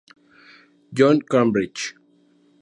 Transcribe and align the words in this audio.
John, 0.93 1.21
Cambridge. 1.21 1.93